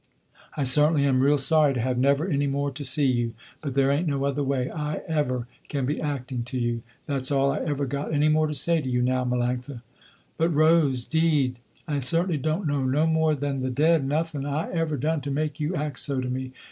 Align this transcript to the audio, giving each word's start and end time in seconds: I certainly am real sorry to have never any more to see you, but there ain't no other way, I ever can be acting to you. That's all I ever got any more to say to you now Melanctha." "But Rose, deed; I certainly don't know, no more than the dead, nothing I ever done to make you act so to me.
I 0.57 0.63
certainly 0.63 1.03
am 1.05 1.19
real 1.19 1.37
sorry 1.37 1.75
to 1.75 1.79
have 1.81 1.95
never 1.99 2.25
any 2.27 2.47
more 2.47 2.71
to 2.71 2.83
see 2.83 3.05
you, 3.05 3.35
but 3.61 3.75
there 3.75 3.91
ain't 3.91 4.07
no 4.07 4.23
other 4.25 4.41
way, 4.43 4.67
I 4.67 5.01
ever 5.07 5.45
can 5.69 5.85
be 5.85 6.01
acting 6.01 6.41
to 6.45 6.57
you. 6.57 6.81
That's 7.05 7.29
all 7.31 7.51
I 7.51 7.59
ever 7.59 7.85
got 7.85 8.11
any 8.11 8.27
more 8.27 8.47
to 8.47 8.55
say 8.55 8.81
to 8.81 8.89
you 8.89 9.03
now 9.03 9.23
Melanctha." 9.23 9.83
"But 10.39 10.55
Rose, 10.55 11.05
deed; 11.05 11.57
I 11.87 11.99
certainly 11.99 12.37
don't 12.39 12.65
know, 12.65 12.83
no 12.83 13.05
more 13.05 13.35
than 13.35 13.61
the 13.61 13.69
dead, 13.69 14.03
nothing 14.03 14.43
I 14.43 14.71
ever 14.71 14.97
done 14.97 15.21
to 15.21 15.29
make 15.29 15.59
you 15.59 15.75
act 15.75 15.99
so 15.99 16.19
to 16.19 16.29
me. 16.31 16.51